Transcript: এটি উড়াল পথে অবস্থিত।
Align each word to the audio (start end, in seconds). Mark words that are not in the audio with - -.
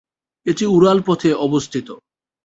এটি 0.45 0.65
উড়াল 0.67 0.99
পথে 1.07 1.29
অবস্থিত। 1.45 1.87